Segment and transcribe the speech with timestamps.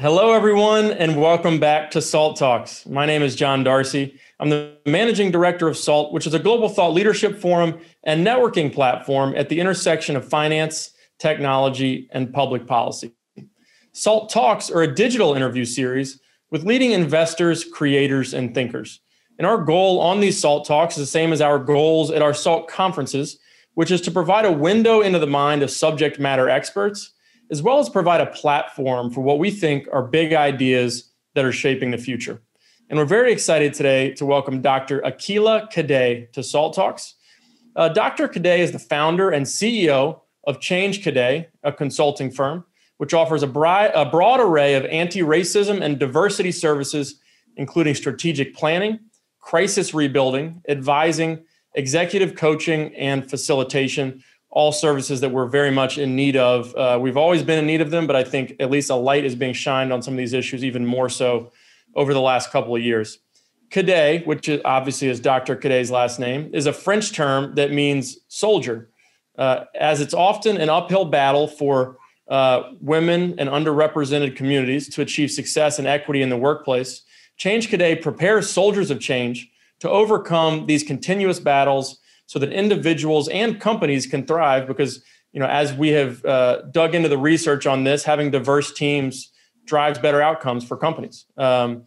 [0.00, 2.86] Hello, everyone, and welcome back to SALT Talks.
[2.86, 4.16] My name is John Darcy.
[4.38, 8.72] I'm the managing director of SALT, which is a global thought leadership forum and networking
[8.72, 13.10] platform at the intersection of finance, technology, and public policy.
[13.90, 16.20] SALT Talks are a digital interview series
[16.52, 19.00] with leading investors, creators, and thinkers.
[19.36, 22.34] And our goal on these SALT Talks is the same as our goals at our
[22.34, 23.40] SALT conferences,
[23.74, 27.14] which is to provide a window into the mind of subject matter experts
[27.50, 31.52] as well as provide a platform for what we think are big ideas that are
[31.52, 32.40] shaping the future.
[32.90, 35.00] And we're very excited today to welcome Dr.
[35.00, 37.14] Akila Cadet to SALT Talks.
[37.76, 38.28] Uh, Dr.
[38.28, 42.64] Cadet is the founder and CEO of Change Cadet, a consulting firm,
[42.96, 47.20] which offers a, bri- a broad array of anti racism and diversity services,
[47.56, 48.98] including strategic planning,
[49.38, 56.36] crisis rebuilding, advising, executive coaching, and facilitation all services that we're very much in need
[56.36, 56.74] of.
[56.74, 59.24] Uh, we've always been in need of them, but I think at least a light
[59.24, 61.52] is being shined on some of these issues even more so
[61.94, 63.18] over the last couple of years.
[63.70, 65.54] Cadet, which obviously is Dr.
[65.54, 68.88] Cadet's last name, is a French term that means soldier,
[69.36, 75.30] uh, as it's often an uphill battle for uh, women and underrepresented communities to achieve
[75.30, 77.02] success and equity in the workplace.
[77.36, 83.58] Change Cadet prepares soldiers of change to overcome these continuous battles so that individuals and
[83.58, 87.84] companies can thrive because you know as we have uh, dug into the research on
[87.84, 89.32] this having diverse teams
[89.64, 91.24] drives better outcomes for companies.
[91.36, 91.84] Um,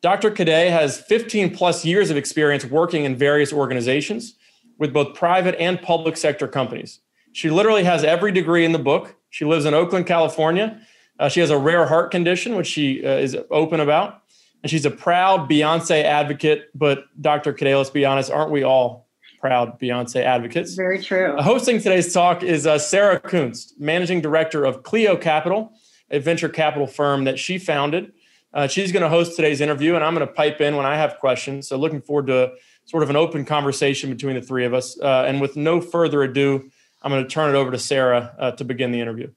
[0.00, 4.36] dr cadet has 15 plus years of experience working in various organizations
[4.78, 7.00] with both private and public sector companies.
[7.32, 9.16] She literally has every degree in the book.
[9.30, 10.80] She lives in oakland california.
[11.18, 14.22] Uh, she has a rare heart condition which she uh, is open about.
[14.62, 19.01] And she's a proud beyonce advocate but dr cadet let's be honest aren't we all
[19.42, 20.74] proud Beyonce advocates.
[20.74, 21.36] Very true.
[21.36, 25.72] Hosting today's talk is uh, Sarah Kunst, managing director of Cleo Capital,
[26.10, 28.12] a venture capital firm that she founded.
[28.54, 30.96] Uh, she's going to host today's interview, and I'm going to pipe in when I
[30.96, 31.68] have questions.
[31.68, 32.52] So, looking forward to
[32.84, 34.98] sort of an open conversation between the three of us.
[35.00, 36.70] Uh, and with no further ado,
[37.02, 39.30] I'm going to turn it over to Sarah uh, to begin the interview.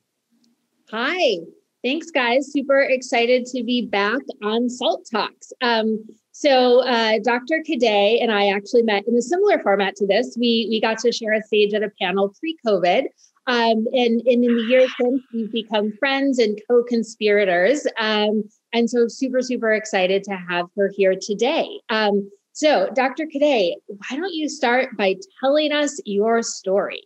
[0.92, 1.38] Hi.
[1.84, 2.52] Thanks, guys.
[2.52, 5.52] Super excited to be back on Salt Talks.
[5.62, 6.06] Um,
[6.38, 7.64] so uh, Dr.
[7.66, 10.36] Cadet and I actually met in a similar format to this.
[10.38, 13.06] We we got to share a stage at a panel pre-COVID.
[13.48, 17.88] Um, and, and in the years since, we've become friends and co-conspirators.
[17.98, 21.80] Um, and so super, super excited to have her here today.
[21.88, 23.28] Um, so Dr.
[23.32, 27.04] Cadet, why don't you start by telling us your story?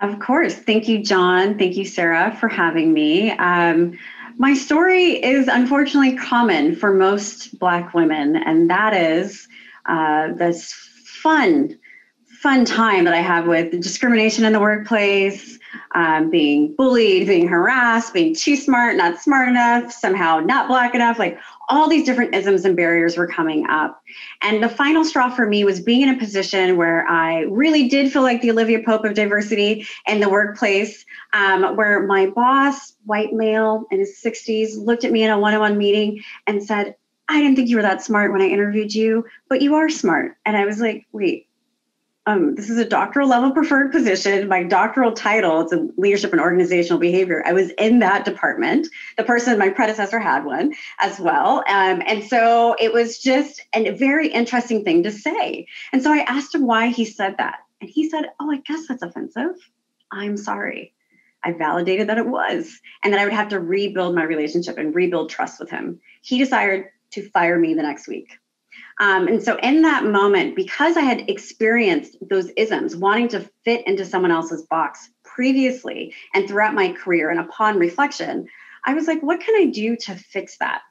[0.00, 0.54] Of course.
[0.54, 1.58] Thank you, John.
[1.58, 3.32] Thank you, Sarah, for having me.
[3.32, 3.98] Um,
[4.38, 9.46] my story is unfortunately common for most Black women, and that is
[9.86, 10.72] uh, this
[11.04, 11.78] fun,
[12.26, 15.58] fun time that I have with discrimination in the workplace,
[15.94, 21.18] um, being bullied, being harassed, being too smart, not smart enough, somehow not Black enough,
[21.18, 24.00] like all these different isms and barriers were coming up.
[24.42, 28.12] And the final straw for me was being in a position where I really did
[28.12, 33.32] feel like the Olivia Pope of diversity in the workplace, um, where my boss, white
[33.32, 36.96] male in his 60s, looked at me in a one on one meeting and said,
[37.28, 40.36] I didn't think you were that smart when I interviewed you, but you are smart.
[40.44, 41.48] And I was like, wait,
[42.26, 44.48] um, this is a doctoral level preferred position.
[44.48, 47.42] My doctoral title, it's a leadership and organizational behavior.
[47.46, 48.88] I was in that department.
[49.18, 51.58] The person, my predecessor had one as well.
[51.68, 55.66] Um, and so it was just a very interesting thing to say.
[55.92, 57.56] And so I asked him why he said that.
[57.82, 59.56] And he said, Oh, I guess that's offensive.
[60.10, 60.94] I'm sorry.
[61.42, 64.94] I validated that it was, and that I would have to rebuild my relationship and
[64.94, 66.00] rebuild trust with him.
[66.22, 68.38] He decided to fire me the next week.
[69.00, 73.86] Um, and so, in that moment, because I had experienced those isms, wanting to fit
[73.86, 78.46] into someone else's box previously and throughout my career, and upon reflection,
[78.84, 80.82] I was like, what can I do to fix that?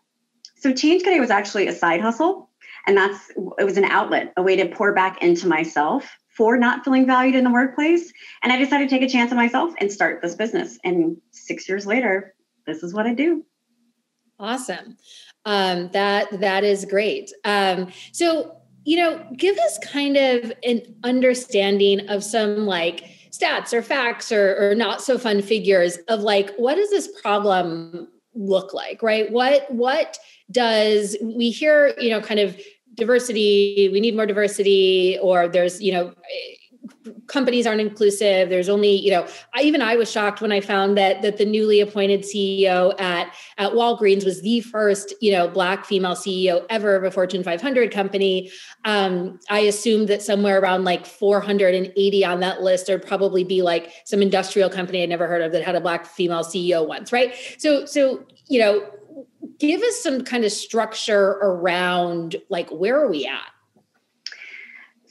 [0.55, 2.49] So, Change Cadet was actually a side hustle.
[2.85, 6.83] And that's, it was an outlet, a way to pour back into myself for not
[6.83, 8.11] feeling valued in the workplace.
[8.41, 10.77] And I decided to take a chance on myself and start this business.
[10.83, 12.33] And six years later,
[12.65, 13.45] this is what I do.
[14.39, 14.97] Awesome.
[15.45, 17.31] Um, that that is great.
[17.43, 23.81] Um, so you know, give us kind of an understanding of some like stats or
[23.81, 29.01] facts or, or not so fun figures of like what does this problem look like,
[29.01, 29.31] right?
[29.31, 30.17] What what
[30.51, 31.93] does we hear?
[31.99, 32.59] You know, kind of
[32.95, 33.89] diversity.
[33.91, 36.13] We need more diversity, or there's you know
[37.27, 38.49] companies aren't inclusive.
[38.49, 41.45] There's only you know I, even i was shocked when i found that that the
[41.45, 46.95] newly appointed ceo at at walgreens was the first you know black female ceo ever
[46.95, 48.51] of a fortune 500 company.
[48.85, 53.91] Um, i assumed that somewhere around like 480 on that list there'd probably be like
[54.05, 57.33] some industrial company i'd never heard of that had a black female ceo once right?
[57.57, 58.85] So so you know,
[59.59, 63.52] give us some kind of structure around like where are we at?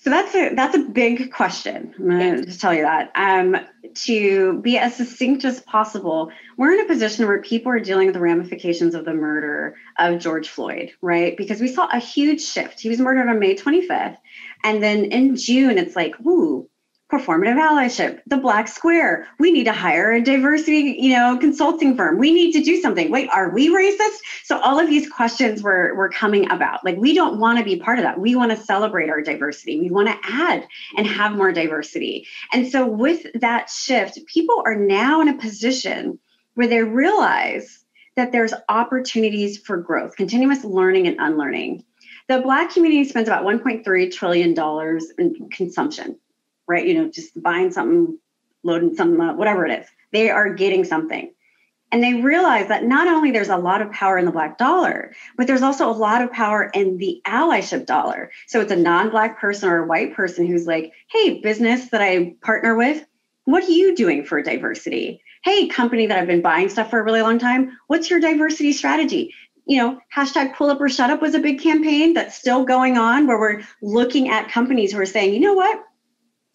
[0.02, 1.94] So that's a that's a big question.
[1.96, 3.12] I'm going to just tell you that.
[3.14, 3.56] Um,
[3.94, 8.14] to be as succinct as possible, we're in a position where people are dealing with
[8.14, 11.36] the ramifications of the murder of George Floyd, right?
[11.36, 12.80] Because we saw a huge shift.
[12.80, 14.16] He was murdered on May 25th,
[14.64, 16.68] and then in June, it's like, ooh,
[17.12, 19.28] performative allyship, the black square.
[19.38, 22.18] We need to hire a diversity, you know, consulting firm.
[22.18, 23.10] We need to do something.
[23.10, 24.18] Wait, are we racist?
[24.44, 26.84] So all of these questions were were coming about.
[26.84, 28.18] Like we don't want to be part of that.
[28.18, 29.78] We want to celebrate our diversity.
[29.78, 30.66] We want to add
[30.96, 32.26] and have more diversity.
[32.52, 36.18] And so with that shift, people are now in a position
[36.54, 37.84] where they realize
[38.16, 41.84] that there's opportunities for growth, continuous learning and unlearning.
[42.28, 44.54] The Black community spends about $1.3 trillion
[45.18, 46.18] in consumption
[46.72, 46.86] right?
[46.86, 48.18] You know, just buying something,
[48.62, 49.86] loading something up, whatever it is.
[50.10, 51.32] They are getting something.
[51.92, 55.14] And they realize that not only there's a lot of power in the black dollar,
[55.36, 58.30] but there's also a lot of power in the allyship dollar.
[58.46, 62.34] So it's a non-black person or a white person who's like, hey, business that I
[62.40, 63.04] partner with,
[63.44, 65.20] what are you doing for diversity?
[65.44, 68.72] Hey, company that I've been buying stuff for a really long time, what's your diversity
[68.72, 69.34] strategy?
[69.66, 72.96] You know, hashtag pull up or shut up was a big campaign that's still going
[72.96, 75.84] on where we're looking at companies who are saying, you know what?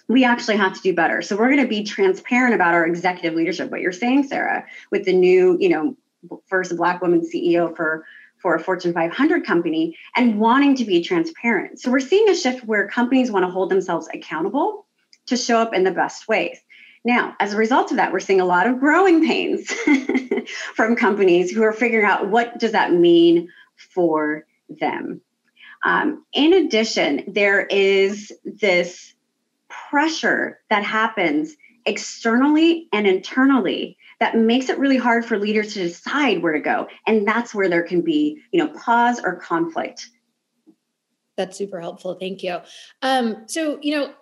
[0.08, 1.22] We actually have to do better.
[1.22, 3.70] So we're going to be transparent about our executive leadership.
[3.70, 5.98] What you're saying, Sarah, with the new, you know,
[6.48, 8.06] first black woman CEO for
[8.38, 11.80] for a Fortune 500 company and wanting to be transparent.
[11.80, 14.86] So we're seeing a shift where companies want to hold themselves accountable
[15.26, 16.60] to show up in the best ways.
[17.04, 19.72] Now, as a result of that, we're seeing a lot of growing pains
[20.76, 25.22] from companies who are figuring out what does that mean for them.
[25.84, 29.14] Um, in addition, there is this
[29.90, 31.56] pressure that happens
[31.86, 36.88] externally and internally that makes it really hard for leaders to decide where to go.
[37.06, 40.10] And that's where there can be you know pause or conflict.
[41.38, 42.16] That's super helpful.
[42.16, 42.60] Thank you.
[43.02, 44.14] Um, so you know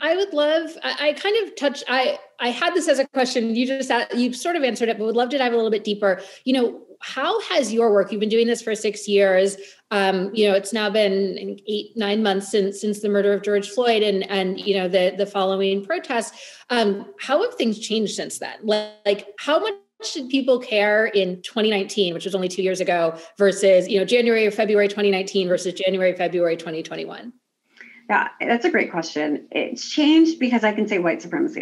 [0.00, 3.54] i would love I, I, kind of touched i i had this as a question.
[3.54, 5.84] You just you sort of answered it but would love to dive a little bit
[5.84, 6.20] deeper.
[6.44, 9.56] You know how has your work you've been doing this for six years
[9.90, 13.68] um, you know it's now been eight nine months since since the murder of george
[13.68, 18.38] floyd and and you know the the following protests um, how have things changed since
[18.38, 18.56] then?
[18.62, 19.74] Like how much
[20.14, 24.46] did people care in 2019 which was only two years ago versus you know january
[24.46, 27.30] or february 2019 versus january february 2021
[28.08, 29.46] yeah that's a great question.
[29.50, 31.60] It's changed because i can say white supremacy.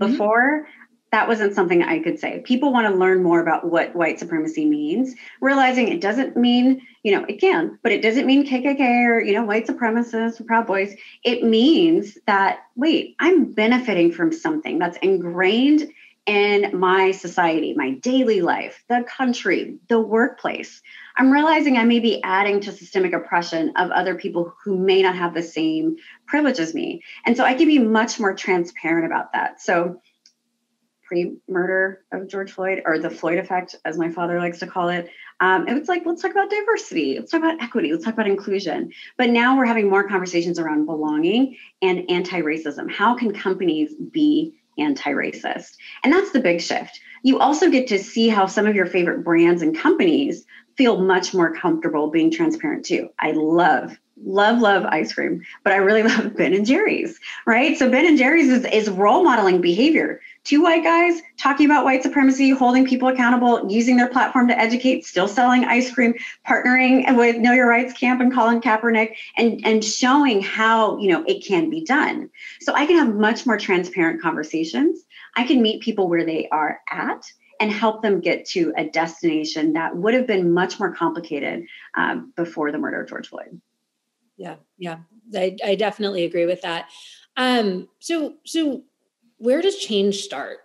[0.00, 0.12] Mm-hmm.
[0.12, 0.77] before mm-hmm
[1.10, 2.40] that wasn't something I could say.
[2.40, 7.12] People want to learn more about what white supremacy means, realizing it doesn't mean, you
[7.12, 10.94] know, it can, but it doesn't mean KKK or, you know, white supremacists Proud Boys.
[11.24, 15.90] It means that, wait, I'm benefiting from something that's ingrained
[16.28, 20.82] in my society, my daily life, the country, the workplace.
[21.16, 25.16] I'm realizing I may be adding to systemic oppression of other people who may not
[25.16, 25.96] have the same
[26.26, 27.02] privilege as me.
[27.24, 29.62] And so I can be much more transparent about that.
[29.62, 30.02] So,
[31.08, 35.08] pre-murder of George Floyd, or the Floyd effect, as my father likes to call it.
[35.40, 38.26] Um, it was like, let's talk about diversity, let's talk about equity, let's talk about
[38.26, 38.92] inclusion.
[39.16, 42.90] But now we're having more conversations around belonging and anti-racism.
[42.90, 45.76] How can companies be anti-racist?
[46.04, 47.00] And that's the big shift.
[47.22, 50.44] You also get to see how some of your favorite brands and companies
[50.76, 53.08] feel much more comfortable being transparent too.
[53.18, 57.90] I love love love ice cream but i really love ben and jerry's right so
[57.90, 62.50] ben and jerry's is, is role modeling behavior two white guys talking about white supremacy
[62.50, 66.14] holding people accountable using their platform to educate still selling ice cream
[66.48, 71.22] partnering with know your rights camp and colin kaepernick and and showing how you know
[71.28, 72.30] it can be done.
[72.60, 75.04] So i can have much more transparent conversations.
[75.36, 79.74] I can meet people where they are at and help them get to a destination
[79.74, 83.60] that would have been much more complicated um, before the murder of george floyd.
[84.38, 85.00] Yeah yeah.
[85.34, 86.88] I, I definitely agree with that.
[87.36, 88.84] Um so so
[89.38, 90.58] where does change start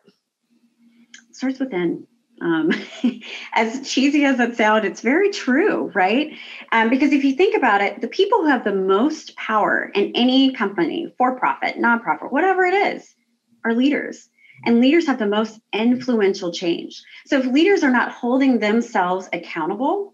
[1.30, 2.06] it starts within
[2.42, 2.72] um,
[3.54, 6.34] as cheesy as it sounds, it's very true, right?
[6.72, 10.12] Um, because if you think about it, the people who have the most power in
[10.14, 13.16] any company, for profit, nonprofit, whatever it is,
[13.64, 14.30] are leaders.
[14.66, 17.02] And leaders have the most influential change.
[17.26, 20.14] So if leaders are not holding themselves accountable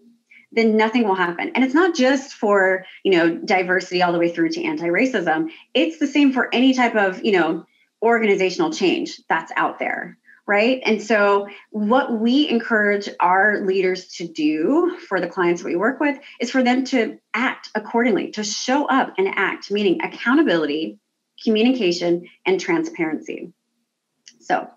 [0.52, 1.52] then nothing will happen.
[1.54, 5.48] And it's not just for, you know, diversity all the way through to anti-racism.
[5.74, 7.64] It's the same for any type of, you know,
[8.02, 10.80] organizational change that's out there, right?
[10.84, 16.18] And so what we encourage our leaders to do for the clients we work with
[16.40, 20.98] is for them to act accordingly, to show up and act, meaning accountability,
[21.42, 23.52] communication, and transparency.
[24.40, 24.68] So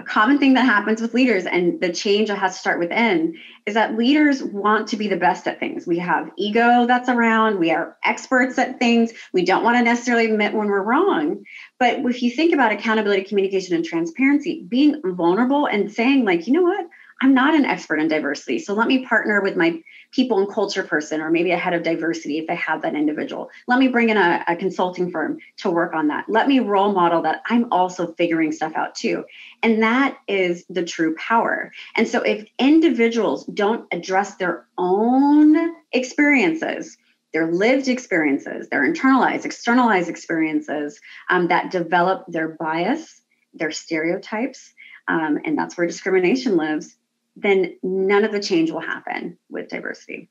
[0.00, 3.34] a common thing that happens with leaders and the change that has to start within
[3.66, 5.86] is that leaders want to be the best at things.
[5.86, 10.26] We have ego that's around, we are experts at things, we don't want to necessarily
[10.26, 11.42] admit when we're wrong.
[11.80, 16.52] But if you think about accountability, communication, and transparency, being vulnerable and saying, like, you
[16.52, 16.86] know what,
[17.20, 18.60] I'm not an expert in diversity.
[18.60, 21.82] So let me partner with my people and culture person or maybe a head of
[21.82, 23.50] diversity if they have that individual.
[23.66, 26.24] Let me bring in a, a, consulting firm to work on that.
[26.28, 29.24] Let me role model that I'm also figuring stuff out too.
[29.62, 31.72] And that is the true power.
[31.94, 36.96] And so if individuals don't address their own experiences,
[37.34, 40.98] their lived experiences, their internalized, externalized experiences
[41.28, 43.20] um, that develop their bias,
[43.52, 44.72] their stereotypes,
[45.08, 46.97] um, and that's where discrimination lives
[47.42, 50.28] then none of the change will happen with diversity.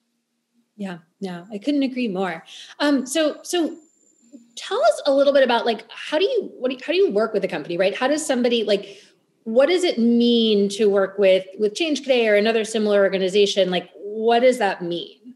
[0.76, 2.44] Yeah, no, I couldn't agree more.
[2.80, 3.78] Um, so, so
[4.56, 6.98] tell us a little bit about like how do you what do you, how do
[6.98, 7.96] you work with a company, right?
[7.96, 9.02] How does somebody like
[9.44, 13.72] what does it mean to work with with Change Cadet or another similar organization?
[13.72, 15.36] Like, what does that mean?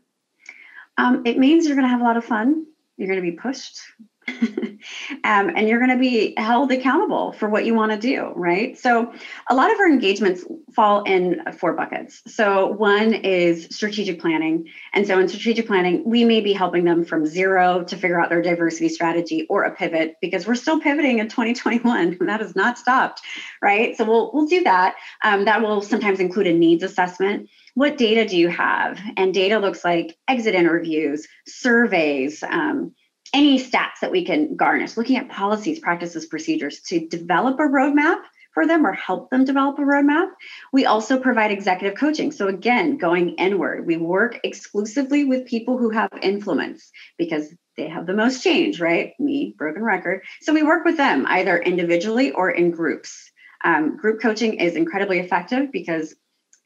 [0.97, 2.65] Um, it means you're going to have a lot of fun.
[2.97, 3.79] You're going to be pushed
[4.27, 4.81] um,
[5.23, 8.77] and you're going to be held accountable for what you want to do, right?
[8.77, 9.11] So,
[9.49, 12.21] a lot of our engagements fall in four buckets.
[12.27, 14.69] So, one is strategic planning.
[14.93, 18.29] And so, in strategic planning, we may be helping them from zero to figure out
[18.29, 22.17] their diversity strategy or a pivot because we're still pivoting in 2021.
[22.27, 23.21] that has not stopped,
[23.61, 23.97] right?
[23.97, 24.95] So, we'll, we'll do that.
[25.23, 28.99] Um, that will sometimes include a needs assessment what data do you have?
[29.15, 32.93] And data looks like exit interviews, surveys, um,
[33.33, 38.21] any stats that we can garnish, looking at policies, practices, procedures to develop a roadmap
[38.53, 40.29] for them or help them develop a roadmap.
[40.73, 42.31] We also provide executive coaching.
[42.31, 48.05] So, again, going inward, we work exclusively with people who have influence because they have
[48.05, 49.13] the most change, right?
[49.19, 50.23] Me, broken record.
[50.41, 53.31] So, we work with them either individually or in groups.
[53.63, 56.13] Um, group coaching is incredibly effective because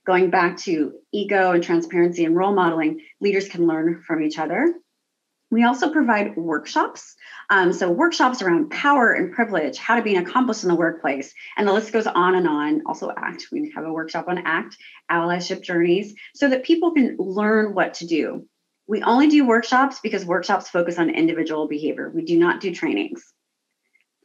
[0.07, 4.73] going back to ego and transparency and role modeling, leaders can learn from each other
[5.51, 7.15] we also provide workshops.
[7.49, 11.33] Um, so, workshops around power and privilege, how to be an accomplice in the workplace,
[11.55, 12.81] and the list goes on and on.
[12.85, 14.75] Also, ACT, we have a workshop on ACT,
[15.11, 18.47] allyship journeys, so that people can learn what to do.
[18.87, 22.11] We only do workshops because workshops focus on individual behavior.
[22.13, 23.23] We do not do trainings.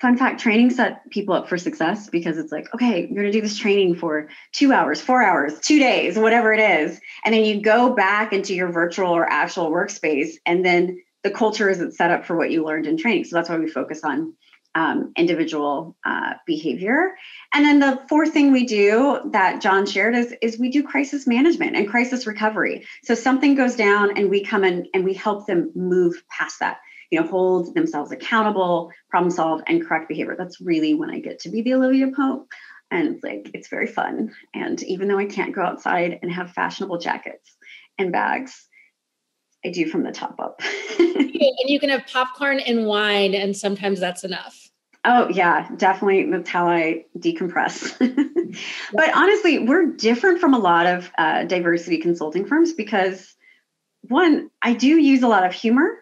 [0.01, 3.43] Fun fact training set people up for success because it's like, okay, you're to do
[3.43, 6.99] this training for two hours, four hours, two days, whatever it is.
[7.23, 11.69] And then you go back into your virtual or actual workspace and then the culture
[11.69, 13.25] isn't set up for what you learned in training.
[13.25, 14.35] So that's why we focus on
[14.75, 17.17] um, individual uh, behavior.
[17.53, 21.27] And then the fourth thing we do that John shared is, is we do crisis
[21.27, 22.87] management and crisis recovery.
[23.05, 26.79] So something goes down and we come in and we help them move past that,
[27.11, 30.37] you know, hold themselves accountable, problem solve, and correct behavior.
[30.39, 32.49] That's really when I get to be the Olivia Pope.
[32.93, 34.33] And like, it's very fun.
[34.55, 37.57] And even though I can't go outside and have fashionable jackets
[37.99, 38.67] and bags,
[39.65, 40.61] I do from the top up.
[40.99, 44.71] and you can have popcorn and wine, and sometimes that's enough.
[45.05, 46.31] Oh, yeah, definitely.
[46.31, 47.97] That's how I decompress.
[48.93, 53.35] but honestly, we're different from a lot of uh, diversity consulting firms because,
[54.03, 56.01] one, I do use a lot of humor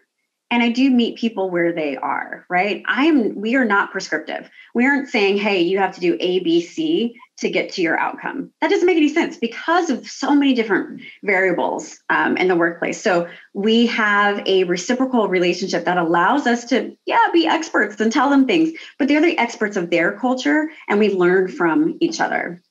[0.51, 2.83] and I do meet people where they are, right?
[2.87, 4.49] I am, we are not prescriptive.
[4.75, 7.99] We aren't saying, hey, you have to do A, B, C to get to your
[7.99, 8.51] outcome.
[8.61, 13.01] That doesn't make any sense because of so many different variables um, in the workplace.
[13.01, 18.31] So we have a reciprocal relationship that allows us to, yeah, be experts and tell
[18.31, 22.63] them things, but they're the experts of their culture and we learn from each other.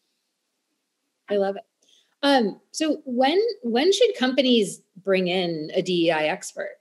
[1.29, 1.63] I love it.
[2.23, 6.71] Um, so when when should companies bring in a DEI expert?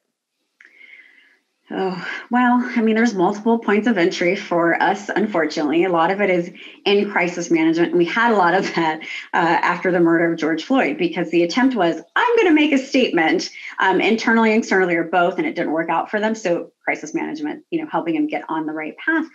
[1.68, 5.82] Oh, well, I mean, there's multiple points of entry for us, unfortunately.
[5.82, 6.52] A lot of it is
[6.84, 7.88] in crisis management.
[7.88, 9.00] And we had a lot of that
[9.34, 12.70] uh, after the murder of George Floyd because the attempt was, I'm going to make
[12.70, 16.36] a statement um, internally externally or both, and it didn't work out for them.
[16.36, 19.26] So, crisis management, you know, helping them get on the right path.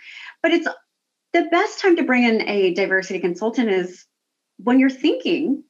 [0.42, 0.68] But it's
[1.34, 4.06] the best time to bring in a diversity consultant is
[4.56, 5.64] when you're thinking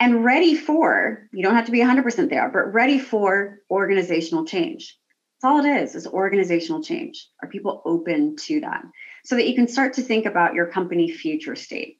[0.00, 4.96] and ready for, you don't have to be 100% there, but ready for organizational change
[5.36, 7.28] that's all it is, is organizational change.
[7.42, 8.82] Are people open to that?
[9.24, 11.98] So that you can start to think about your company future state.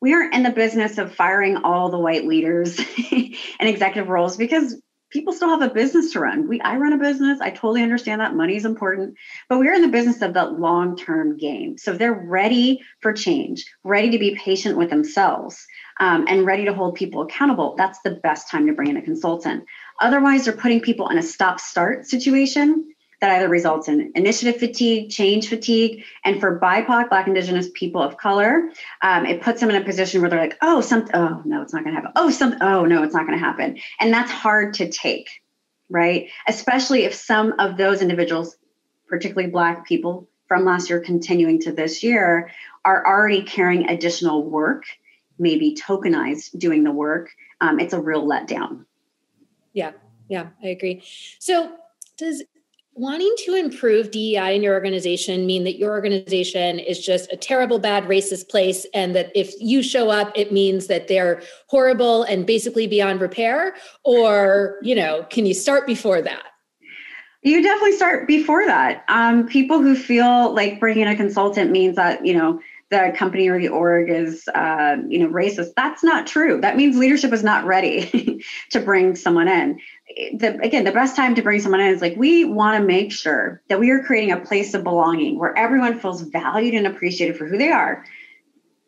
[0.00, 2.78] We aren't in the business of firing all the white leaders
[3.10, 4.80] and executive roles because
[5.10, 6.46] people still have a business to run.
[6.46, 7.40] We I run a business.
[7.40, 9.16] I totally understand that money is important,
[9.48, 11.78] but we're in the business of that long-term game.
[11.78, 15.66] So if they're ready for change, ready to be patient with themselves,
[16.00, 17.74] um, and ready to hold people accountable.
[17.76, 19.64] That's the best time to bring in a consultant.
[20.00, 25.10] Otherwise, they're putting people in a stop start situation that either results in initiative fatigue,
[25.10, 28.70] change fatigue, and for BIPOC, Black, Indigenous people of color,
[29.02, 31.72] um, it puts them in a position where they're like, oh, some, oh no, it's
[31.72, 32.12] not going to happen.
[32.16, 35.42] Oh, some, oh no, it's not going to happen, and that's hard to take,
[35.88, 36.28] right?
[36.46, 38.56] Especially if some of those individuals,
[39.08, 42.50] particularly Black people from last year continuing to this year,
[42.84, 44.84] are already carrying additional work,
[45.38, 47.30] maybe tokenized doing the work.
[47.60, 48.84] Um, it's a real letdown.
[49.74, 49.92] Yeah,
[50.28, 51.02] yeah, I agree.
[51.38, 51.72] So
[52.16, 52.42] does
[52.94, 57.80] wanting to improve DEI in your organization mean that your organization is just a terrible,
[57.80, 62.46] bad, racist place, and that if you show up, it means that they're horrible and
[62.46, 63.74] basically beyond repair?
[64.04, 66.44] Or, you know, can you start before that?
[67.42, 69.04] You definitely start before that.
[69.08, 72.60] Um, people who feel like bringing a consultant means that, you know,
[72.94, 76.60] the company or the org is uh, you know racist that's not true.
[76.60, 79.80] That means leadership is not ready to bring someone in.
[80.38, 83.10] The, again the best time to bring someone in is like we want to make
[83.10, 87.36] sure that we are creating a place of belonging where everyone feels valued and appreciated
[87.36, 88.04] for who they are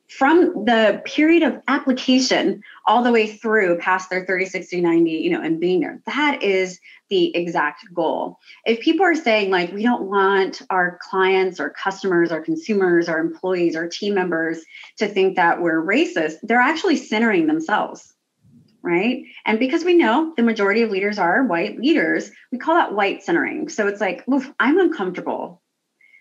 [0.08, 5.30] from the period of application all the way through past their 30 60 90 you
[5.30, 8.38] know and being there that is the exact goal.
[8.64, 13.18] If people are saying like we don't want our clients or customers or consumers or
[13.18, 14.64] employees or team members
[14.98, 18.12] to think that we're racist they're actually centering themselves
[18.82, 19.24] right?
[19.44, 23.22] And because we know the majority of leaders are white leaders we call that white
[23.22, 23.68] centering.
[23.68, 25.62] So it's like oof i'm uncomfortable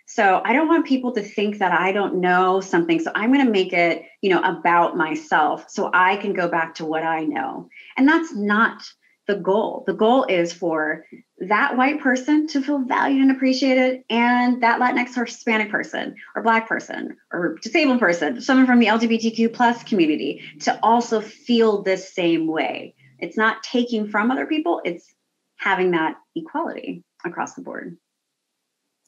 [0.06, 3.00] so I don't want people to think that I don't know something.
[3.00, 6.76] So I'm going to make it, you know, about myself so I can go back
[6.76, 7.70] to what I know.
[7.98, 8.84] And that's not
[9.28, 9.84] the goal.
[9.88, 11.06] The goal is for
[11.40, 16.44] that white person to feel valued and appreciated, and that Latinx or Hispanic person, or
[16.44, 22.14] Black person, or disabled person, someone from the LGBTQ plus community to also feel this
[22.14, 22.94] same way.
[23.20, 25.14] It's not taking from other people, it's
[25.58, 27.98] having that equality across the board.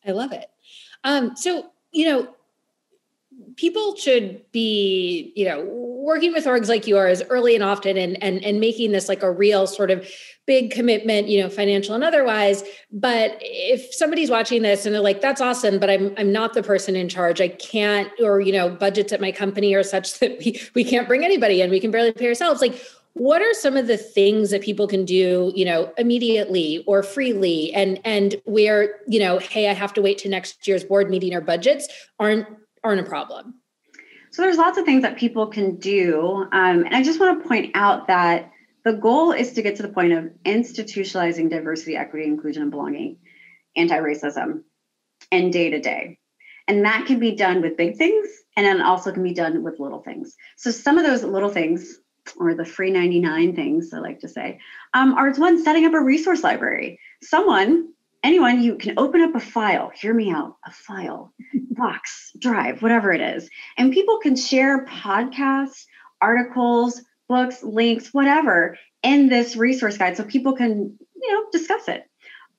[0.05, 0.45] I love it.
[1.03, 2.33] Um, so, you know,
[3.55, 8.43] people should be, you know, working with orgs like yours early and often and and
[8.43, 10.07] and making this like a real sort of
[10.45, 12.63] big commitment, you know, financial and otherwise.
[12.91, 16.63] But if somebody's watching this and they're like, that's awesome, but I'm I'm not the
[16.63, 17.41] person in charge.
[17.41, 21.07] I can't, or you know, budgets at my company are such that we we can't
[21.07, 21.69] bring anybody in.
[21.69, 22.61] We can barely pay ourselves.
[22.61, 22.81] Like,
[23.19, 27.73] what are some of the things that people can do you know immediately or freely?
[27.73, 31.33] And and where you know hey i have to wait to next year's board meeting
[31.33, 31.87] or budgets
[32.19, 32.47] aren't
[32.83, 33.55] aren't a problem?
[34.31, 37.47] So there's lots of things that people can do um, and i just want to
[37.47, 38.51] point out that
[38.83, 43.17] the goal is to get to the point of institutionalizing diversity equity inclusion and belonging
[43.75, 44.63] anti-racism
[45.31, 46.19] and day to day
[46.67, 49.79] and that can be done with big things and then also can be done with
[49.79, 50.35] little things.
[50.57, 51.99] So some of those little things
[52.37, 54.59] or the free 99 things I like to say,
[54.93, 56.99] um, are one setting up a resource library.
[57.21, 61.33] Someone, anyone, you can open up a file, hear me out, a file,
[61.71, 63.49] box, drive, whatever it is.
[63.77, 65.85] And people can share podcasts,
[66.21, 72.06] articles, books, links, whatever in this resource guide so people can, you know, discuss it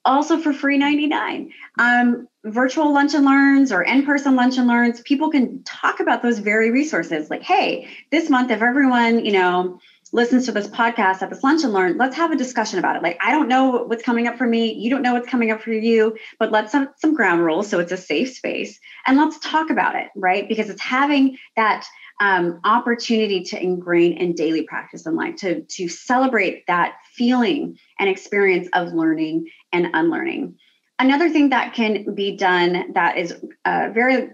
[0.08, 5.30] also for free 99 um, virtual lunch and learns or in-person lunch and learns people
[5.30, 7.28] can talk about those very resources.
[7.30, 9.78] Like hey this month if everyone you know
[10.10, 13.02] listens to this podcast at this lunch and learn let's have a discussion about it.
[13.02, 14.72] Like i don't know what's coming up for me.
[14.72, 17.78] You don't know what's coming up for you but let's have some ground rules so
[17.78, 18.80] it's a safe space.
[19.06, 20.48] And let's talk about it right?
[20.48, 21.84] Because it's having that
[22.20, 28.08] um, opportunity to ingrain in daily practice in life to to celebrate that feeling and
[28.08, 30.56] experience of learning and unlearning.
[30.98, 34.30] Another thing that can be done that is uh, very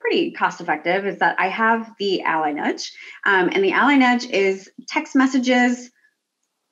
[0.00, 2.90] pretty cost effective is that i have the ally nudge
[3.26, 5.90] um, and the ally nudge is text messages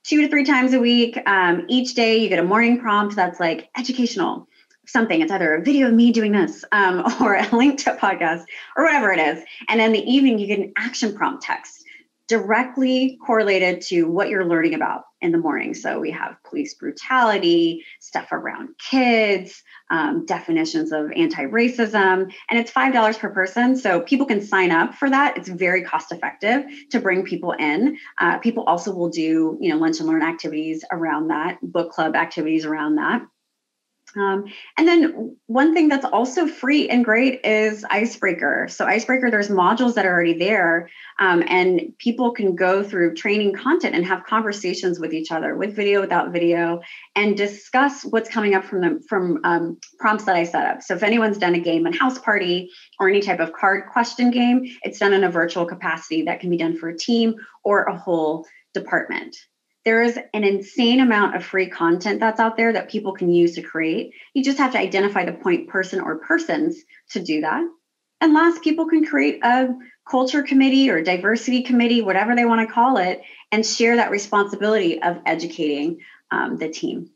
[0.09, 1.19] two to three times a week.
[1.27, 4.48] Um, each day you get a morning prompt that's like educational
[4.89, 5.21] something.
[5.21, 8.45] It's either a video of me doing this um, or a link to a podcast
[8.77, 9.45] or whatever it is.
[9.69, 11.85] And then the evening, you get an action prompt text
[12.29, 15.73] directly correlated to what you're learning about in the morning.
[15.73, 22.71] So we have police brutality, stuff around kids, um, definitions of anti racism, and it's
[22.71, 23.77] $5 per person.
[23.77, 25.39] So people can sign up for that.
[25.39, 27.97] It's very cost effective to bring people in.
[28.21, 32.15] Uh, people also will do, you know, lunch and learn activities around that, book club
[32.15, 33.23] activities around that.
[34.17, 34.45] Um,
[34.77, 38.67] and then one thing that's also free and great is Icebreaker.
[38.69, 43.55] So Icebreaker, there's modules that are already there, um, and people can go through training
[43.55, 46.81] content and have conversations with each other, with video, without video,
[47.17, 50.83] and discuss what's coming up from the from um, prompts that I set up.
[50.83, 54.31] So if anyone's done a game and house party or any type of card question
[54.31, 57.85] game, it's done in a virtual capacity that can be done for a team or
[57.85, 59.37] a whole department.
[59.89, 63.55] There is an insane amount of free content that's out there that people can use
[63.55, 64.13] to create.
[64.35, 67.65] You just have to identify the point person or persons to do that.
[68.21, 69.69] And last, people can create a
[70.07, 75.01] culture committee or diversity committee, whatever they want to call it, and share that responsibility
[75.01, 77.09] of educating um, the team.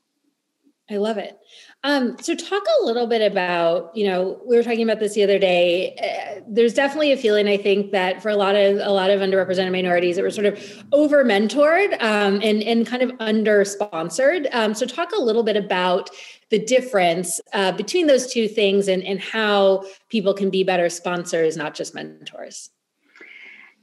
[0.90, 1.38] I love it.
[1.84, 5.22] Um, so, talk a little bit about, you know, we were talking about this the
[5.22, 5.96] other day.
[5.96, 9.20] Uh, there's definitely a feeling, I think, that for a lot of a lot of
[9.20, 14.48] underrepresented minorities, that were sort of over mentored um, and and kind of under sponsored.
[14.52, 16.10] Um, so, talk a little bit about
[16.50, 21.56] the difference uh, between those two things and and how people can be better sponsors,
[21.56, 22.70] not just mentors.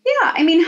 [0.06, 0.66] Yeah, I mean,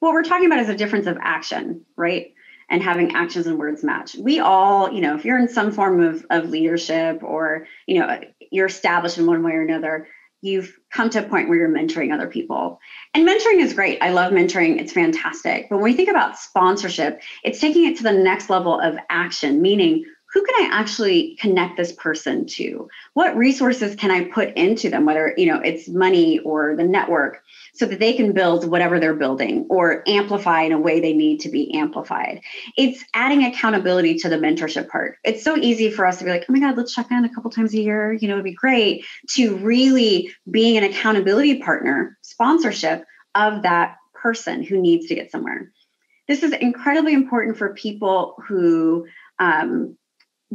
[0.00, 2.33] what we're talking about is a difference of action, right?
[2.70, 4.14] And having actions and words match.
[4.14, 8.20] We all, you know, if you're in some form of, of leadership or, you know,
[8.50, 10.08] you're established in one way or another,
[10.40, 12.78] you've come to a point where you're mentoring other people.
[13.14, 13.98] And mentoring is great.
[14.02, 15.68] I love mentoring, it's fantastic.
[15.70, 19.62] But when we think about sponsorship, it's taking it to the next level of action,
[19.62, 22.88] meaning who can I actually connect this person to?
[23.14, 27.42] What resources can I put into them, whether you know it's money or the network,
[27.74, 31.40] so that they can build whatever they're building or amplify in a way they need
[31.40, 32.40] to be amplified.
[32.76, 35.18] It's adding accountability to the mentorship part.
[35.24, 37.34] It's so easy for us to be like, oh my God, let's check in a
[37.34, 38.12] couple times a year.
[38.12, 44.62] You know, it'd be great to really being an accountability partner, sponsorship of that person
[44.62, 45.72] who needs to get somewhere.
[46.28, 49.06] This is incredibly important for people who
[49.40, 49.98] um,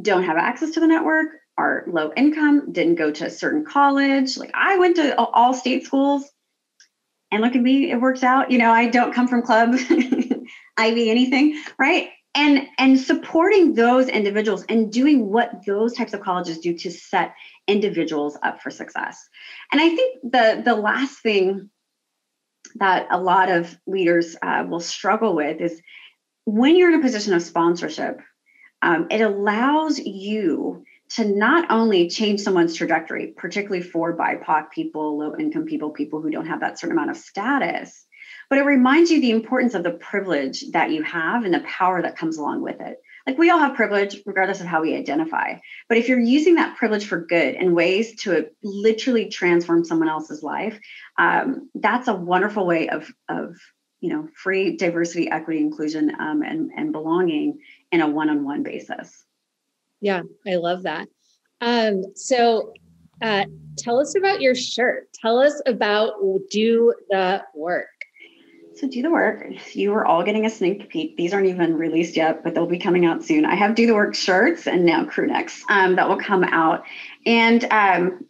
[0.01, 1.27] don't have access to the network,
[1.57, 4.37] are low income, didn't go to a certain college.
[4.37, 6.31] Like I went to all state schools
[7.31, 8.51] and look at me, it works out.
[8.51, 9.75] You know, I don't come from club,
[10.77, 12.09] Ivy, anything, right?
[12.35, 17.33] And and supporting those individuals and doing what those types of colleges do to set
[17.67, 19.27] individuals up for success.
[19.71, 21.69] And I think the the last thing
[22.75, 25.81] that a lot of leaders uh, will struggle with is
[26.45, 28.21] when you're in a position of sponsorship
[28.81, 35.35] um, it allows you to not only change someone's trajectory, particularly for BIPOC people, low
[35.35, 38.05] income people, people who don't have that certain amount of status,
[38.49, 42.01] but it reminds you the importance of the privilege that you have and the power
[42.01, 42.97] that comes along with it.
[43.27, 45.55] Like we all have privilege, regardless of how we identify.
[45.87, 50.41] But if you're using that privilege for good and ways to literally transform someone else's
[50.41, 50.79] life,
[51.17, 53.55] um, that's a wonderful way of, of
[53.99, 57.59] you know, free diversity, equity, inclusion, um, and, and belonging
[57.91, 59.25] in a one-on-one basis.
[60.01, 61.07] Yeah, I love that.
[61.61, 62.73] Um, so
[63.21, 63.45] uh,
[63.77, 65.09] tell us about your shirt.
[65.13, 66.13] Tell us about
[66.49, 67.87] Do the Work.
[68.75, 69.45] So do the work.
[69.73, 71.17] You are all getting a sneak peek.
[71.17, 73.43] These aren't even released yet, but they'll be coming out soon.
[73.43, 76.83] I have do the work shirts and now crew necks um, that will come out.
[77.25, 78.25] And um,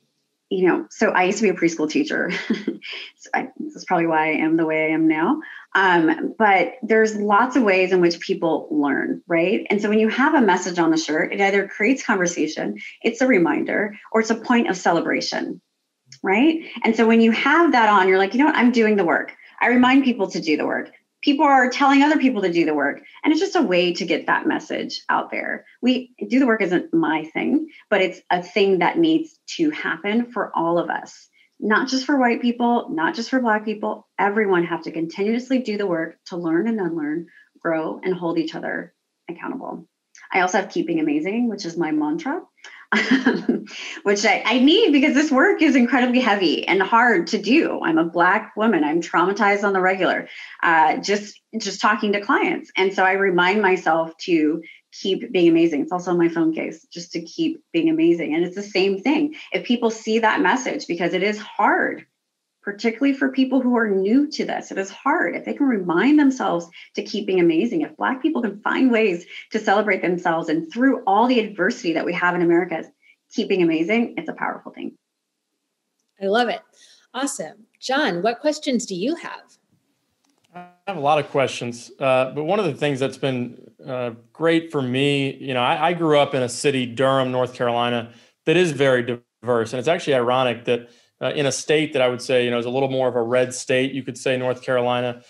[0.49, 2.31] you know, so I used to be a preschool teacher.
[2.49, 5.39] so I, this is probably why I am the way I am now.
[5.75, 9.65] Um, but there's lots of ways in which people learn, right?
[9.69, 13.21] And so when you have a message on the shirt, it either creates conversation, it's
[13.21, 15.61] a reminder, or it's a point of celebration,
[16.23, 16.63] right?
[16.83, 19.05] And so when you have that on, you're like, you know what, I'm doing the
[19.05, 19.35] work.
[19.61, 20.91] I remind people to do the work.
[21.21, 23.01] People are telling other people to do the work.
[23.23, 25.65] And it's just a way to get that message out there.
[25.81, 30.31] We do the work isn't my thing, but it's a thing that needs to happen
[30.31, 31.29] for all of us
[31.59, 35.77] not just for white people, not just for Black people, everyone have to continuously do
[35.77, 37.27] the work to learn and unlearn,
[37.59, 38.93] grow, and hold each other
[39.29, 39.85] accountable.
[40.31, 42.41] I also have Keeping Amazing, which is my mantra,
[44.03, 47.79] which I, I, need because this work is incredibly heavy and hard to do.
[47.83, 48.83] I'm a Black woman.
[48.83, 50.27] I'm traumatized on the regular,
[50.63, 55.81] uh, just just talking to clients, and so I remind myself to keep being amazing.
[55.81, 58.33] It's also my phone case just to keep being amazing.
[58.33, 59.35] And it's the same thing.
[59.51, 62.05] If people see that message, because it is hard,
[62.61, 65.35] particularly for people who are new to this, it is hard.
[65.35, 69.25] If they can remind themselves to keep being amazing, if Black people can find ways
[69.51, 72.83] to celebrate themselves and through all the adversity that we have in America,
[73.31, 74.97] keeping amazing, it's a powerful thing.
[76.21, 76.61] I love it.
[77.13, 77.65] Awesome.
[77.79, 79.58] John, what questions do you have?
[80.53, 84.11] I have a lot of questions, uh, but one of the things that's been uh,
[84.33, 88.11] great for me, you know, I, I, grew up in a city, Durham, North Carolina,
[88.45, 90.89] that is very diverse, and it's actually ironic that
[91.21, 93.15] uh, in a state that I would say, you know, is a little more of
[93.15, 95.21] a red state, you could say North Carolina.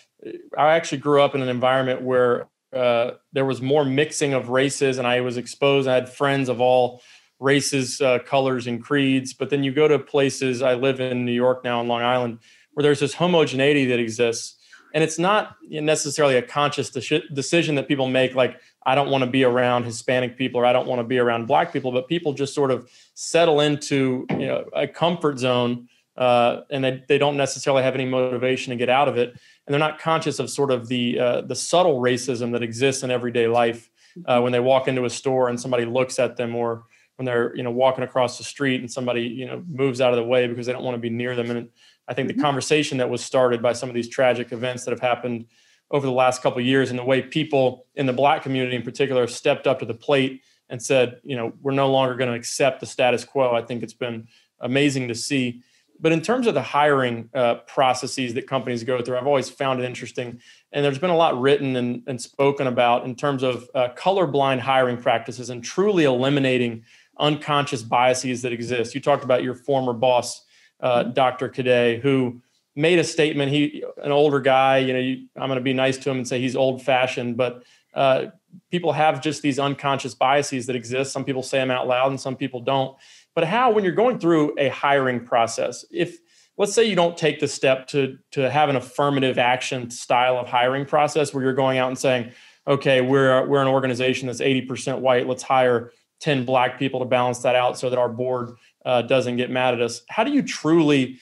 [0.58, 5.00] I actually grew up in an environment where uh, there was more mixing of races,
[5.00, 5.88] and I was exposed.
[5.88, 7.02] I had friends of all
[7.40, 9.34] races, uh, colors, and creeds.
[9.34, 10.62] But then you go to places.
[10.62, 12.40] I live in New York now, on Long Island,
[12.74, 14.59] where there's this homogeneity that exists
[14.94, 19.24] and it's not necessarily a conscious de- decision that people make like i don't want
[19.24, 22.08] to be around hispanic people or i don't want to be around black people but
[22.08, 25.88] people just sort of settle into you know a comfort zone
[26.20, 29.74] uh, and they, they don't necessarily have any motivation to get out of it, and
[29.74, 33.48] they're not conscious of sort of the uh, the subtle racism that exists in everyday
[33.48, 33.90] life
[34.26, 36.84] uh, when they walk into a store and somebody looks at them, or
[37.16, 40.18] when they're you know walking across the street and somebody you know moves out of
[40.18, 41.52] the way because they don't want to be near them.
[41.52, 41.70] And
[42.10, 42.42] I think the mm-hmm.
[42.42, 45.46] conversation that was started by some of these tragic events that have happened
[45.92, 48.82] over the last couple of years and the way people in the black community in
[48.82, 52.30] particular have stepped up to the plate and said, you know, we're no longer going
[52.30, 53.54] to accept the status quo.
[53.54, 54.28] I think it's been
[54.60, 55.62] amazing to see.
[56.00, 59.82] But in terms of the hiring uh, processes that companies go through, I've always found
[59.82, 60.40] it interesting.
[60.72, 64.60] And there's been a lot written and, and spoken about in terms of uh, colorblind
[64.60, 66.84] hiring practices and truly eliminating
[67.20, 68.96] unconscious biases that exist.
[68.96, 70.46] You talked about your former boss,
[70.80, 71.14] uh, mm-hmm.
[71.14, 71.50] Dr.
[71.50, 72.42] Cadet, who
[72.76, 73.52] made a statement.
[73.52, 76.28] He, an older guy, you know, you, I'm going to be nice to him and
[76.28, 77.64] say he's old fashioned, but
[77.94, 78.28] uh,
[78.72, 81.12] people have just these unconscious biases that exist.
[81.12, 82.98] Some people say them out loud and some people don't.
[83.36, 86.18] But how, when you're going through a hiring process, if
[86.58, 90.48] let's say you don't take the step to to have an affirmative action style of
[90.48, 92.32] hiring process where you're going out and saying,
[92.68, 95.28] okay, we're we're an organization that's 80% white.
[95.28, 98.52] Let's hire 10 black people to balance that out so that our board
[98.86, 100.02] uh, doesn't get mad at us.
[100.10, 101.20] How do you truly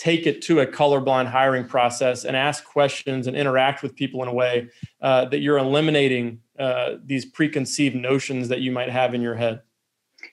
[0.00, 4.28] take it to a colorblind hiring process and ask questions and interact with people in
[4.28, 4.66] a way
[5.02, 9.60] uh, that you're eliminating uh, these preconceived notions that you might have in your head?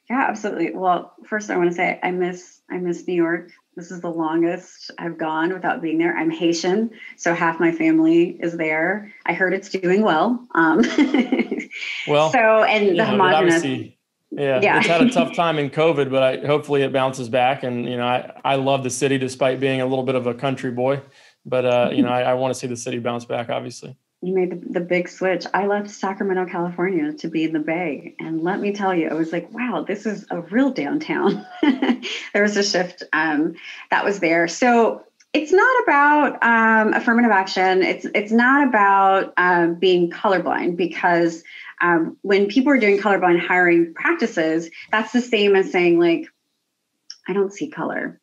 [0.10, 0.74] Yeah absolutely.
[0.74, 3.52] Well first i want to say i miss i miss new york.
[3.76, 6.16] This is the longest i've gone without being there.
[6.16, 9.14] I'm haitian so half my family is there.
[9.26, 10.78] I heard it's doing well um,
[12.08, 13.64] well so and the homogenous
[14.32, 14.78] yeah, yeah.
[14.78, 17.64] it's had a tough time in COVID, but I, hopefully it bounces back.
[17.64, 20.34] And you know, I I love the city despite being a little bit of a
[20.34, 21.02] country boy,
[21.46, 23.50] but uh, you know, I, I want to see the city bounce back.
[23.50, 25.46] Obviously, you made the, the big switch.
[25.54, 29.14] I left Sacramento, California, to be in the Bay, and let me tell you, I
[29.14, 31.46] was like, wow, this is a real downtown.
[31.62, 33.56] there was a shift um,
[33.92, 34.48] that was there.
[34.48, 37.84] So it's not about um, affirmative action.
[37.84, 41.44] It's it's not about um, being colorblind because
[41.82, 46.28] um, when people are doing colorblind hiring practices, that's the same as saying, like,
[47.28, 48.20] I don't see color.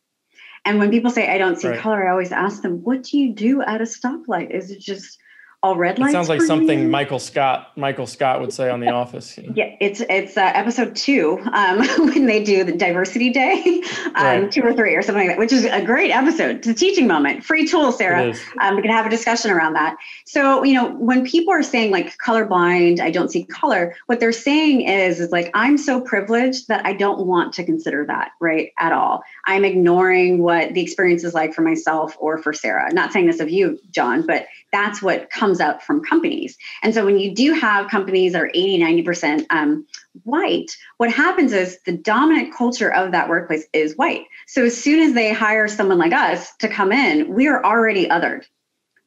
[0.64, 1.78] And when people say, I don't see right.
[1.78, 4.50] color, I always ask them, what do you do at a stoplight?
[4.50, 5.18] Is it just
[5.64, 6.10] all red lights.
[6.10, 6.88] It sounds like something you?
[6.88, 9.38] Michael Scott Michael Scott would say on The Office.
[9.54, 14.50] Yeah, it's it's uh, episode two um, when they do the diversity day, um, right.
[14.50, 16.56] two or three or something like that, which is a great episode.
[16.56, 17.44] It's a teaching moment.
[17.44, 18.34] Free tool, Sarah.
[18.60, 19.96] Um, we can have a discussion around that.
[20.26, 23.94] So you know when people are saying like colorblind, I don't see color.
[24.06, 28.04] What they're saying is is like I'm so privileged that I don't want to consider
[28.06, 29.22] that right at all.
[29.46, 32.92] I'm ignoring what the experience is like for myself or for Sarah.
[32.92, 36.58] Not saying this of you, John, but that's what comes up from companies.
[36.82, 39.86] And so when you do have companies that are 80, 90% um,
[40.24, 44.24] white, what happens is the dominant culture of that workplace is white.
[44.48, 48.08] So as soon as they hire someone like us to come in, we are already
[48.08, 48.46] othered.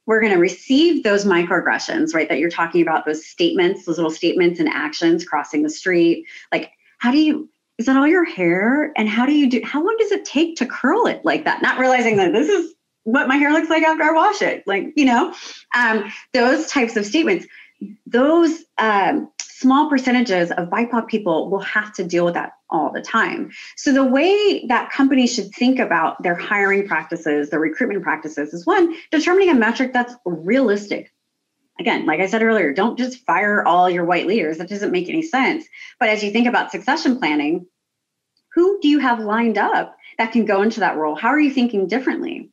[0.05, 2.29] We're going to receive those microaggressions, right?
[2.29, 6.27] That you're talking about, those statements, those little statements and actions crossing the street.
[6.49, 8.93] Like, how do you, is that all your hair?
[8.95, 11.61] And how do you do, how long does it take to curl it like that?
[11.61, 12.73] Not realizing that this is
[13.07, 14.67] what my hair looks like after I wash it.
[14.67, 15.33] Like, you know,
[15.73, 17.47] um, those types of statements,
[18.05, 23.01] those um, small percentages of BIPOC people will have to deal with that all the
[23.01, 23.51] time.
[23.77, 28.65] So the way that companies should think about their hiring practices, their recruitment practices is
[28.65, 31.13] one, determining a metric that's realistic.
[31.79, 34.57] Again, like I said earlier, don't just fire all your white leaders.
[34.57, 35.63] That doesn't make any sense.
[35.97, 37.67] But as you think about succession planning,
[38.53, 41.15] who do you have lined up that can go into that role?
[41.15, 42.51] How are you thinking differently?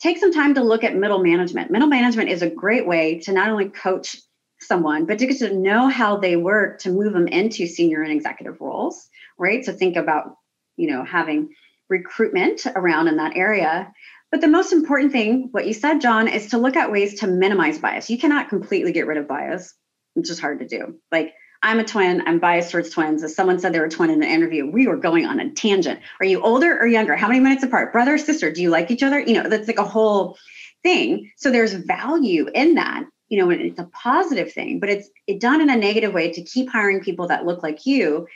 [0.00, 1.70] Take some time to look at middle management.
[1.70, 4.16] Middle management is a great way to not only coach
[4.60, 8.12] someone, but to get to know how they work to move them into senior and
[8.12, 9.08] executive roles,
[9.38, 9.64] right?
[9.64, 10.34] So think about,
[10.76, 11.50] you know, having
[11.88, 13.92] recruitment around in that area.
[14.30, 17.26] But the most important thing, what you said, John, is to look at ways to
[17.26, 18.10] minimize bias.
[18.10, 19.74] You cannot completely get rid of bias.
[20.16, 20.98] It's just hard to do.
[21.10, 22.22] Like I'm a twin.
[22.26, 23.22] I'm biased towards twins.
[23.22, 25.50] As someone said they were a twin in an interview, we were going on a
[25.50, 26.00] tangent.
[26.18, 27.16] Are you older or younger?
[27.16, 27.92] How many minutes apart?
[27.92, 28.50] Brother or sister?
[28.50, 29.20] Do you like each other?
[29.20, 30.38] You know, that's like a whole
[30.82, 31.30] thing.
[31.36, 33.04] So there's value in that.
[33.28, 36.42] You know, it's a positive thing, but it's it done in a negative way to
[36.42, 38.26] keep hiring people that look like you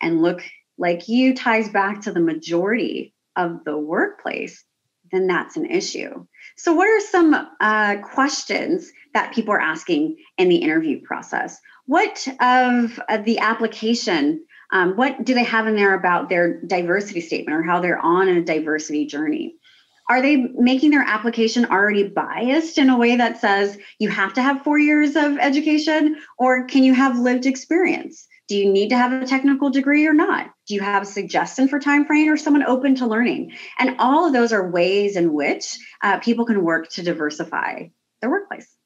[0.00, 0.42] and look
[0.78, 4.64] like you ties back to the majority of the workplace,
[5.12, 6.26] then that's an issue.
[6.56, 11.58] So, what are some uh, questions that people are asking in the interview process?
[11.90, 14.46] What of uh, the application?
[14.72, 18.28] Um, what do they have in there about their diversity statement or how they're on
[18.28, 19.56] a diversity journey?
[20.08, 24.42] Are they making their application already biased in a way that says you have to
[24.42, 28.24] have four years of education, or can you have lived experience?
[28.46, 30.48] Do you need to have a technical degree or not?
[30.68, 33.50] Do you have a suggestion for time frame or someone open to learning?
[33.80, 37.88] And all of those are ways in which uh, people can work to diversify
[38.20, 38.76] their workplace.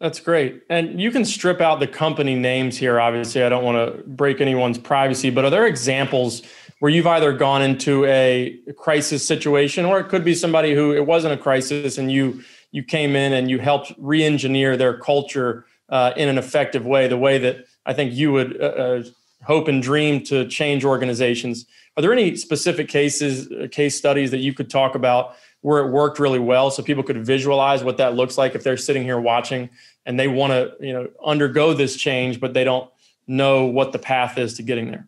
[0.00, 0.62] That's great.
[0.70, 3.00] And you can strip out the company names here.
[3.00, 6.42] Obviously, I don't want to break anyone's privacy, but are there examples
[6.78, 11.04] where you've either gone into a crisis situation or it could be somebody who it
[11.04, 16.12] wasn't a crisis and you you came in and you helped re-engineer their culture uh,
[16.16, 19.02] in an effective way, the way that I think you would uh, uh
[19.44, 21.64] hope and dream to change organizations.
[21.96, 25.90] Are there any specific cases, uh, case studies that you could talk about where it
[25.90, 29.20] worked really well so people could visualize what that looks like if they're sitting here
[29.20, 29.68] watching
[30.06, 32.90] and they want to you know undergo this change but they don't
[33.26, 35.06] know what the path is to getting there.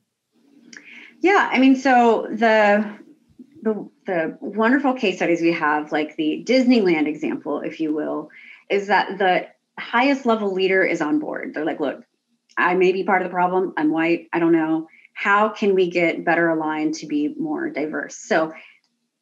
[1.21, 2.99] Yeah i mean so the
[3.63, 8.31] the, the wonderful case studies we have like the disneyland example if you will
[8.71, 9.47] is that the
[9.79, 11.55] highest level leader is on board.
[11.55, 12.05] They're like look
[12.57, 13.73] i may be part of the problem.
[13.77, 14.29] I'm white.
[14.33, 14.89] I don't know.
[15.15, 18.17] How can we get better aligned to be more diverse?
[18.17, 18.53] So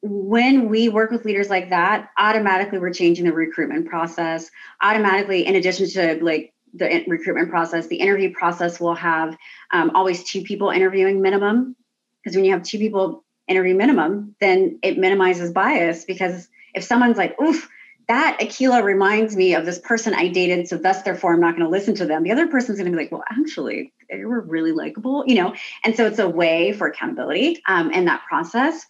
[0.01, 4.49] when we work with leaders like that, automatically we're changing the recruitment process.
[4.81, 9.37] Automatically, in addition to like the recruitment process, the interview process will have
[9.71, 11.75] um, always two people interviewing minimum.
[12.23, 16.05] Because when you have two people interview minimum, then it minimizes bias.
[16.05, 17.69] Because if someone's like, oof,
[18.07, 21.63] that Aquila reminds me of this person I dated, so thus therefore I'm not going
[21.63, 22.23] to listen to them.
[22.23, 25.53] The other person's going to be like, well, actually, they were really likable, you know.
[25.83, 28.83] And so it's a way for accountability um, in that process.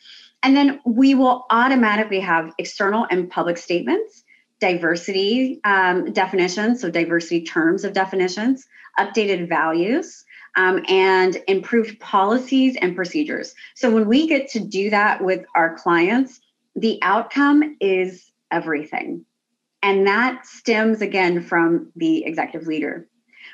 [0.43, 4.23] And then we will automatically have external and public statements,
[4.60, 8.65] diversity um, definitions, so diversity terms of definitions,
[8.97, 10.25] updated values,
[10.56, 13.54] um, and improved policies and procedures.
[13.75, 16.39] So when we get to do that with our clients,
[16.75, 19.25] the outcome is everything.
[19.82, 23.08] And that stems again from the executive leader.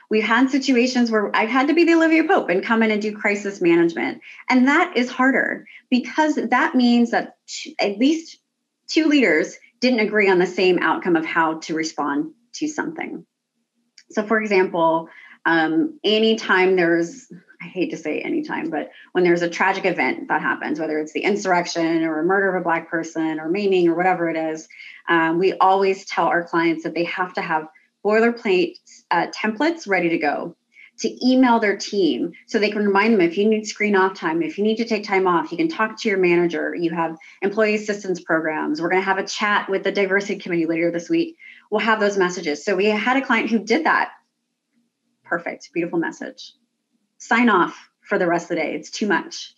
[0.10, 3.02] We've had situations where I've had to be the Olivia Pope and come in and
[3.02, 4.22] do crisis management.
[4.50, 7.38] And that is harder because that means that
[7.80, 8.38] at least
[8.88, 13.26] two leaders didn't agree on the same outcome of how to respond to something.
[14.12, 15.10] So, for example,
[15.46, 20.42] um, anytime there's, I hate to say anytime, but when there's a tragic event that
[20.42, 23.96] happens, whether it's the insurrection or a murder of a Black person or maiming or
[23.96, 24.68] whatever it is,
[25.10, 27.68] um, we always tell our clients that they have to have
[28.04, 28.76] boilerplate
[29.12, 30.56] uh, templates ready to go
[31.00, 34.42] to email their team so they can remind them if you need screen off time,
[34.42, 36.74] if you need to take time off, you can talk to your manager.
[36.74, 38.82] You have employee assistance programs.
[38.82, 41.38] We're going to have a chat with the diversity committee later this week.
[41.70, 42.64] We'll have those messages.
[42.64, 44.12] So we had a client who did that.
[45.26, 46.54] Perfect, beautiful message.
[47.18, 48.76] Sign off for the rest of the day.
[48.76, 49.54] It's too much.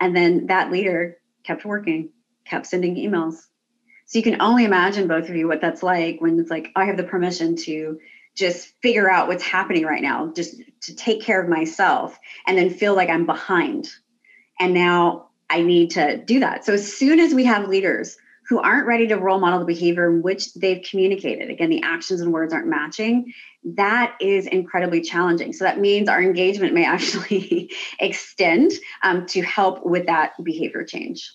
[0.00, 2.10] And then that leader kept working,
[2.44, 3.36] kept sending emails,
[4.06, 6.84] so you can only imagine both of you what that's like when it's like, I
[6.86, 7.98] have the permission to
[8.34, 12.70] just figure out what's happening right now, just to take care of myself and then
[12.70, 13.88] feel like I'm behind.
[14.58, 16.64] And now I need to do that.
[16.64, 18.16] So as soon as we have leaders
[18.48, 22.20] who aren't ready to role model the behavior in which they've communicated, again, the actions
[22.20, 23.32] and words aren't matching,
[23.64, 25.52] that is incredibly challenging.
[25.52, 27.70] So that means our engagement may actually
[28.00, 31.32] extend um, to help with that behavior change.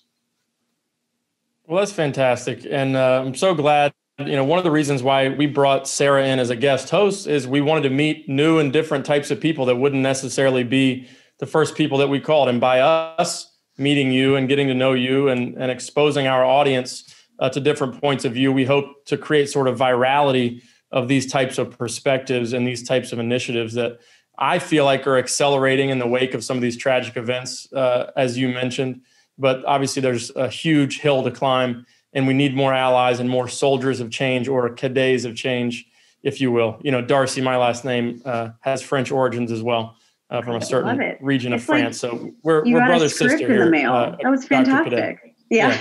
[1.66, 2.66] Well, that's fantastic.
[2.68, 3.92] And uh, I'm so glad.
[4.26, 7.26] You know, one of the reasons why we brought Sarah in as a guest host
[7.26, 11.08] is we wanted to meet new and different types of people that wouldn't necessarily be
[11.38, 12.50] the first people that we called.
[12.50, 17.14] And by us meeting you and getting to know you and, and exposing our audience
[17.38, 21.26] uh, to different points of view, we hope to create sort of virality of these
[21.26, 24.00] types of perspectives and these types of initiatives that
[24.38, 28.10] I feel like are accelerating in the wake of some of these tragic events, uh,
[28.16, 29.00] as you mentioned
[29.40, 33.48] but obviously there's a huge hill to climb and we need more allies and more
[33.48, 35.86] soldiers of change or cadets of change
[36.22, 36.78] if you will.
[36.82, 39.96] You know darcy my last name uh, has french origins as well
[40.28, 42.00] uh, from a certain region it's of like france.
[42.00, 43.92] So we're, we're brother sister in here the mail.
[43.92, 45.34] Uh, that was fantastic.
[45.50, 45.80] Yeah,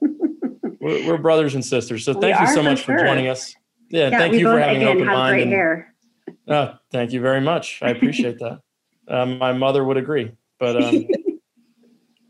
[0.00, 0.08] yeah.
[0.80, 2.04] we're, we're, brothers and sisters.
[2.04, 3.06] So thank we you so much for, sure.
[3.06, 3.54] joining us.
[3.88, 5.94] Yeah, yeah thank you for having an open mind and, hair.
[6.46, 7.80] Uh, thank you very much.
[7.82, 8.60] I appreciate that.
[9.08, 11.08] Um, my mother would agree but um,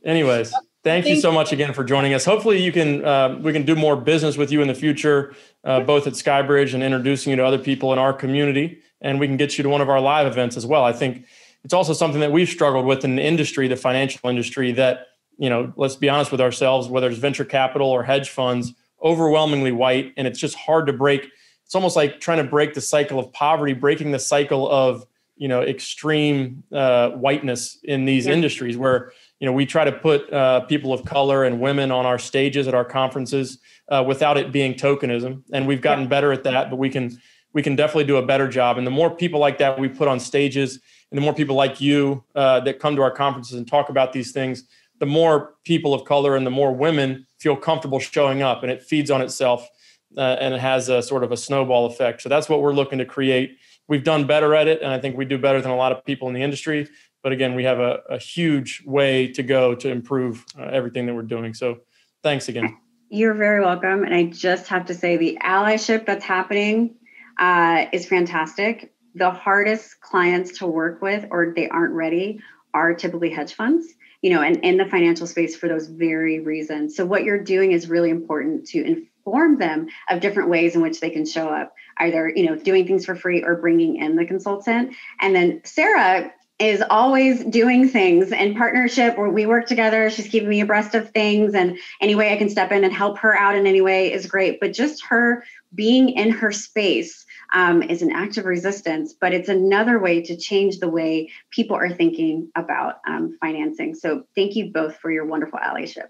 [0.02, 2.24] Anyways, thank, you so much again for joining us.
[2.24, 5.80] Hopefully, you can uh, we can do more business with you in the future, uh,
[5.80, 9.36] both at Skybridge and introducing you to other people in our community, and we can
[9.36, 10.84] get you to one of our live events as well.
[10.84, 11.24] I think
[11.64, 14.72] it's also something that we've struggled with in the industry, the financial industry.
[14.72, 15.08] That
[15.38, 19.72] you know, let's be honest with ourselves, whether it's venture capital or hedge funds, overwhelmingly
[19.72, 21.30] white, and it's just hard to break.
[21.64, 25.06] It's almost like trying to break the cycle of poverty, breaking the cycle of
[25.36, 28.34] you know extreme uh, whiteness in these yeah.
[28.34, 32.06] industries where you know we try to put uh, people of color and women on
[32.06, 36.44] our stages at our conferences uh, without it being tokenism and we've gotten better at
[36.44, 37.18] that but we can
[37.52, 38.78] we can definitely do a better job.
[38.78, 40.80] And the more people like that we put on stages,
[41.10, 44.12] and the more people like you uh, that come to our conferences and talk about
[44.12, 44.64] these things,
[44.98, 48.82] the more people of color and the more women feel comfortable showing up, and it
[48.82, 49.68] feeds on itself.
[50.16, 52.20] Uh, and it has a sort of a snowball effect.
[52.20, 53.58] So that's what we're looking to create.
[53.86, 56.04] We've done better at it, and I think we do better than a lot of
[56.04, 56.88] people in the industry.
[57.22, 61.14] But again, we have a, a huge way to go to improve uh, everything that
[61.14, 61.54] we're doing.
[61.54, 61.78] So
[62.22, 62.78] thanks again.
[63.08, 64.04] You're very welcome.
[64.04, 66.94] And I just have to say, the allyship that's happening
[67.38, 68.94] uh, is fantastic.
[69.14, 72.40] The hardest clients to work with, or they aren't ready,
[72.72, 76.94] are typically hedge funds you know, and in the financial space for those very reasons.
[76.94, 81.00] So what you're doing is really important to inform them of different ways in which
[81.00, 84.26] they can show up, either, you know, doing things for free or bringing in the
[84.26, 84.94] consultant.
[85.20, 90.10] And then Sarah is always doing things in partnership where we work together.
[90.10, 93.18] She's keeping me abreast of things, and any way I can step in and help
[93.18, 94.60] her out in any way is great.
[94.60, 95.42] But just her
[95.74, 100.36] being in her space um, is an act of resistance, but it's another way to
[100.36, 103.94] change the way people are thinking about um, financing.
[103.94, 106.08] So, thank you both for your wonderful allyship.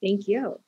[0.00, 0.58] Thank you.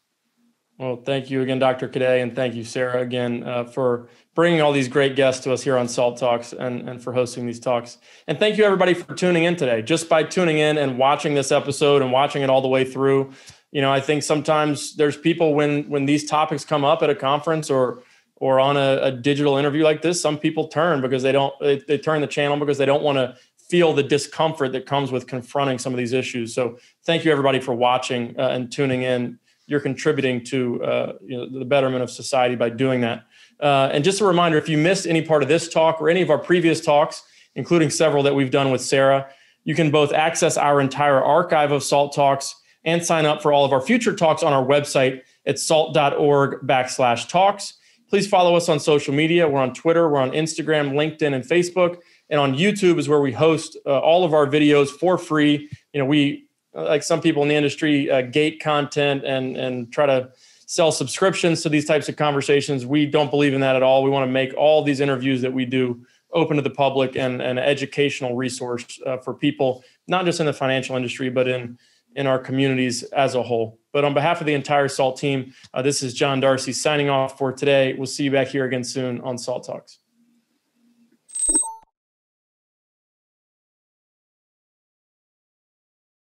[0.83, 1.87] Well, thank you again, Dr.
[1.87, 5.63] Cadet, and thank you, Sarah, again uh, for bringing all these great guests to us
[5.63, 7.99] here on Salt Talks and, and for hosting these talks.
[8.27, 9.83] And thank you, everybody, for tuning in today.
[9.83, 13.31] Just by tuning in and watching this episode and watching it all the way through,
[13.71, 17.15] you know, I think sometimes there's people when when these topics come up at a
[17.15, 18.03] conference or
[18.35, 21.79] or on a, a digital interview like this, some people turn because they don't they,
[21.79, 23.37] they turn the channel because they don't want to
[23.69, 26.53] feel the discomfort that comes with confronting some of these issues.
[26.53, 29.39] So thank you everybody for watching uh, and tuning in
[29.73, 33.25] you're contributing to uh, you know, the betterment of society by doing that.
[33.59, 36.21] Uh, and just a reminder if you missed any part of this talk or any
[36.21, 37.23] of our previous talks,
[37.55, 39.29] including several that we've done with Sarah,
[39.65, 42.55] you can both access our entire archive of SALT Talks
[42.85, 47.29] and sign up for all of our future talks on our website at salt.org backslash
[47.29, 47.75] talks.
[48.11, 49.49] Please follow us on social media.
[49.49, 51.99] We're on Twitter, we're on Instagram, LinkedIn, and Facebook.
[52.29, 55.71] And on YouTube is where we host uh, all of our videos for free.
[55.95, 60.07] You know, we like some people in the industry uh, gate content and and try
[60.07, 60.31] to
[60.67, 62.87] sell subscriptions to these types of conversations.
[62.87, 64.03] We don't believe in that at all.
[64.03, 67.43] We want to make all these interviews that we do open to the public and
[67.43, 71.79] an educational resource uh, for people, not just in the financial industry, but in
[72.15, 73.79] in our communities as a whole.
[73.93, 77.39] But on behalf of the entire SALT team, uh, this is John Darcy signing off
[77.39, 77.95] for today.
[77.95, 79.99] We'll see you back here again soon on SALT Talks.